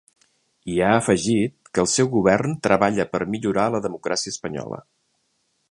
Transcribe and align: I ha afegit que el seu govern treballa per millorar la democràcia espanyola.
I 0.75 0.77
ha 0.85 0.93
afegit 1.01 1.69
que 1.77 1.83
el 1.83 1.89
seu 1.97 2.09
govern 2.15 2.57
treballa 2.69 3.07
per 3.13 3.23
millorar 3.35 3.67
la 3.77 3.83
democràcia 3.87 4.37
espanyola. 4.37 4.81